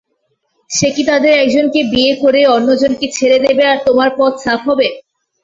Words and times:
সে 0.69 0.87
তাদের 1.09 1.33
একজনকে 1.37 1.81
বিয়ে 1.91 2.13
করে 2.23 2.41
অন্যজনকে 2.55 3.07
ছেড়ে 3.15 3.37
দেবে 3.45 3.63
আর 3.67 3.77
তোমার 3.87 4.09
পথ 4.17 4.33
সাফ 4.43 4.61
হবে। 4.69 4.87